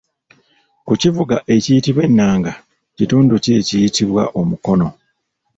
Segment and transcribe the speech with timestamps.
[0.85, 2.51] Ku kivuga ekiyitibwa ennanga,
[2.97, 4.87] kitundu ki ekiyitibwa omukono?